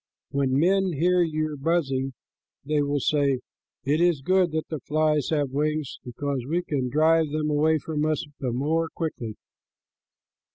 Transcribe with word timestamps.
When 0.31 0.57
men 0.59 0.93
hear 0.93 1.21
your 1.21 1.55
buzzing, 1.55 2.13
they 2.65 2.81
will 2.81 2.99
say, 2.99 3.41
'It 3.83 4.01
is 4.01 4.23
good 4.23 4.51
that 4.53 4.67
the 4.69 4.79
flies 4.79 5.29
have 5.29 5.51
wings, 5.51 5.99
because 6.03 6.43
we 6.49 6.63
can 6.63 6.89
drive 6.89 7.29
them 7.29 7.51
away 7.51 7.77
from 7.77 8.03
us 8.05 8.25
the 8.39 8.51
more 8.51 8.89
quickly.'" 8.89 9.35